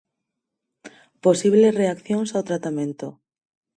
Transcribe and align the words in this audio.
Posibles 1.23 1.77
reaccións 1.81 2.29
ao 2.31 2.45
tratamento. 2.49 3.07